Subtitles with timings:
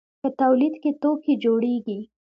[0.21, 1.99] په تولید کې توکي جوړیږي.